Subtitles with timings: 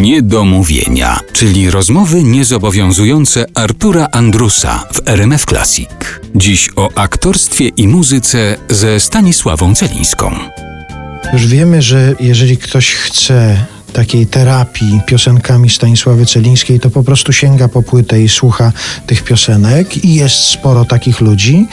[0.00, 5.88] Niedomówienia, czyli rozmowy niezobowiązujące Artura Andrusa w RMF Classic.
[6.34, 10.34] Dziś o aktorstwie i muzyce ze Stanisławą Celińską.
[11.32, 17.68] Już wiemy, że jeżeli ktoś chce takiej terapii piosenkami Stanisławy Celińskiej, to po prostu sięga
[17.68, 18.72] po płytę i słucha
[19.06, 21.66] tych piosenek i jest sporo takich ludzi.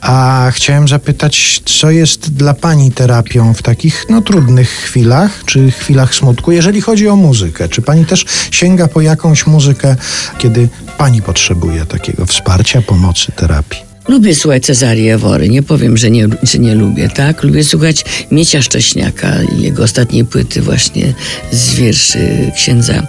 [0.00, 6.14] A chciałem zapytać, co jest dla Pani terapią w takich no, trudnych chwilach, czy chwilach
[6.14, 7.68] smutku, jeżeli chodzi o muzykę?
[7.68, 9.96] Czy Pani też sięga po jakąś muzykę,
[10.38, 13.93] kiedy Pani potrzebuje takiego wsparcia, pomocy, terapii?
[14.08, 17.42] Lubię słuchać Cezarii Jawory, nie powiem, że nie, że nie lubię, tak?
[17.42, 21.14] Lubię słuchać Miecia Szcześniaka i jego ostatniej płyty właśnie
[21.52, 22.18] z wierszy
[22.56, 23.06] księdza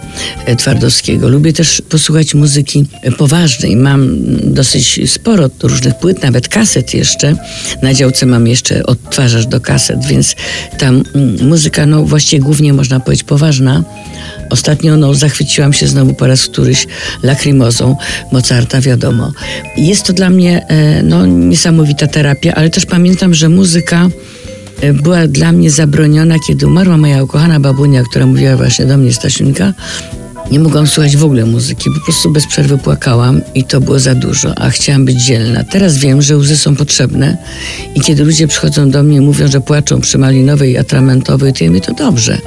[0.58, 1.28] Twardowskiego.
[1.28, 2.84] Lubię też posłuchać muzyki
[3.18, 3.76] poważnej.
[3.76, 4.16] Mam
[4.54, 7.36] dosyć sporo różnych płyt, nawet kaset jeszcze.
[7.82, 10.34] Na działce mam jeszcze odtwarzacz do kaset, więc
[10.78, 11.02] tam
[11.42, 13.84] muzyka, no właściwie głównie można powiedzieć poważna.
[14.50, 16.86] Ostatnio no, zachwyciłam się znowu po raz któryś
[17.22, 17.96] Lacrimozą
[18.32, 19.32] Mozarta, wiadomo.
[19.76, 24.08] Jest to dla mnie e, no, niesamowita terapia, ale też pamiętam, że muzyka
[24.80, 29.12] e, była dla mnie zabroniona, kiedy umarła moja ukochana babunia, która mówiła właśnie do mnie,
[29.12, 29.72] Stasiunka,
[30.50, 34.14] nie mogłam słuchać w ogóle muzyki, po prostu bez przerwy płakałam i to było za
[34.14, 35.64] dużo, a chciałam być dzielna.
[35.64, 37.36] Teraz wiem, że łzy są potrzebne
[37.94, 41.64] i kiedy ludzie przychodzą do mnie i mówią, że płaczą przy malinowej i atramentowej, to
[41.64, 42.38] ja mówię, to dobrze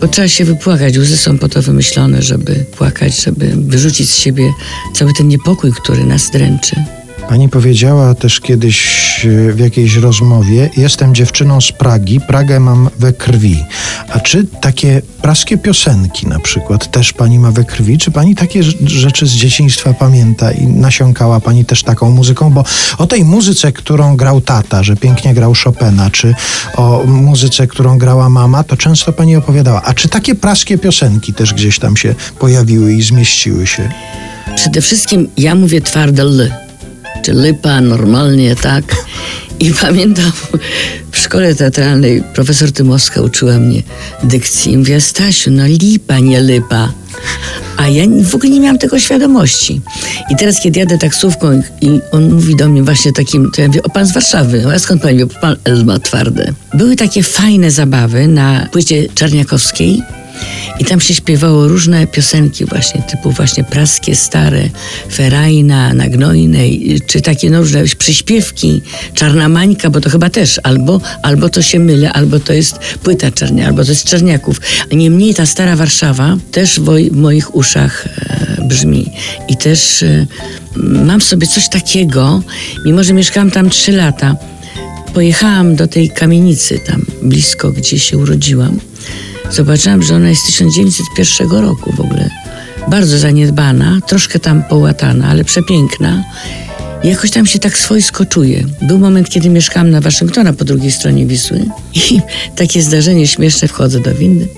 [0.00, 0.98] bo trzeba się wypłakać.
[0.98, 4.52] Łzy są po to wymyślone, żeby płakać, żeby wyrzucić z siebie
[4.94, 6.84] cały ten niepokój, który nas dręczy.
[7.28, 8.78] Pani powiedziała też kiedyś
[9.26, 13.64] e, w jakiejś rozmowie: Jestem dziewczyną z Pragi, Pragę mam we krwi.
[14.12, 17.98] A czy takie praskie piosenki na przykład też pani ma we krwi?
[17.98, 22.50] Czy pani takie rzeczy z dzieciństwa pamięta i nasiąkała pani też taką muzyką?
[22.50, 22.64] Bo
[22.98, 26.34] o tej muzyce, którą grał tata, że pięknie grał Chopina, czy
[26.76, 29.82] o muzyce, którą grała mama, to często pani opowiadała.
[29.82, 33.90] A czy takie praskie piosenki też gdzieś tam się pojawiły i zmieściły się?
[34.56, 36.67] Przede wszystkim ja mówię twarde L
[37.32, 38.84] Lypa, normalnie, tak.
[39.60, 40.32] I pamiętam
[41.12, 43.82] w szkole teatralnej profesor Tymowska uczyła mnie
[44.22, 44.72] dykcji.
[44.72, 46.92] I mówiła, Stasiu, no lipa, nie lypa.
[47.76, 49.80] A ja w ogóle nie miałam tego świadomości.
[50.30, 53.82] I teraz, kiedy jadę taksówką i on mówi do mnie właśnie takim, to ja mówię,
[53.82, 54.64] o pan z Warszawy.
[54.74, 55.26] A skąd pan wie?
[55.26, 56.52] Pan L ma twarde.
[56.74, 60.02] Były takie fajne zabawy na płycie Czarniakowskiej
[60.78, 64.68] i tam się śpiewało różne piosenki właśnie, typu właśnie praskie, stare,
[65.12, 68.82] Ferajna, Nagnojnej, czy takie no, różne przyśpiewki,
[69.14, 73.30] Czarna Mańka, bo to chyba też albo, albo to się mylę, albo to jest płyta
[73.30, 74.60] Czarnia, albo to jest Czarniaków.
[74.92, 79.10] Niemniej ta stara Warszawa też w moich uszach e, brzmi.
[79.48, 80.26] I też e,
[80.76, 82.42] mam sobie coś takiego,
[82.86, 84.36] mimo że mieszkałam tam trzy lata,
[85.14, 88.78] pojechałam do tej kamienicy tam blisko, gdzie się urodziłam
[89.50, 92.30] Zobaczyłam, że ona jest z 1901 roku w ogóle.
[92.88, 96.24] Bardzo zaniedbana, troszkę tam połatana, ale przepiękna.
[97.04, 98.64] Jakoś tam się tak swojsko czuję.
[98.82, 101.64] Był moment, kiedy mieszkałam na Waszyngtona po drugiej stronie Wisły
[101.94, 102.20] i
[102.56, 104.48] takie zdarzenie śmieszne, wchodzę do windy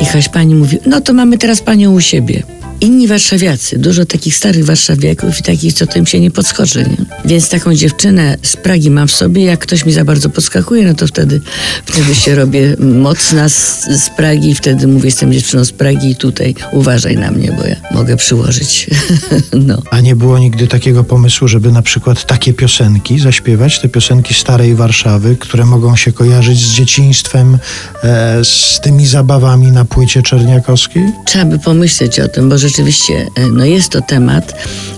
[0.00, 2.42] i Haśpani mówi, no to mamy teraz panią u siebie
[2.80, 6.78] inni warszawiacy, dużo takich starych warszawiaków i takich, co tym się nie podskoczy.
[6.78, 6.96] Nie?
[7.24, 9.44] Więc taką dziewczynę z Pragi mam w sobie.
[9.44, 11.40] Jak ktoś mi za bardzo podskakuje, no to wtedy,
[11.86, 16.16] wtedy się robię mocna z, z Pragi i wtedy mówię, jestem dziewczyną z Pragi i
[16.16, 18.90] tutaj uważaj na mnie, bo ja mogę przyłożyć.
[19.68, 19.82] no.
[19.90, 24.74] A nie było nigdy takiego pomysłu, żeby na przykład takie piosenki zaśpiewać, te piosenki starej
[24.74, 27.58] Warszawy, które mogą się kojarzyć z dzieciństwem,
[28.04, 31.02] e, z tymi zabawami na płycie czerniakowskiej?
[31.26, 34.54] Trzeba by pomyśleć o tym, bo że rzeczywiście e, no jest to temat.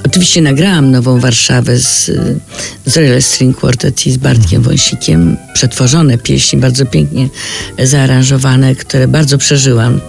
[0.06, 2.10] Oczywiście nagrałam nową Warszawę z,
[2.86, 4.62] z Royal String Quartet i z Bartkiem mhm.
[4.62, 5.36] Wąsikiem.
[5.54, 7.28] Przetworzone pieśni, bardzo pięknie
[7.82, 10.00] zaaranżowane, które bardzo przeżyłam.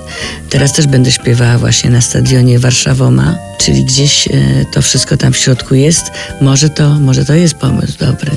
[0.50, 4.32] Teraz też będę śpiewała właśnie na stadionie Warszawoma, czyli gdzieś e,
[4.72, 6.12] to wszystko tam w środku jest.
[6.42, 8.32] Może to, może to jest pomysł dobry.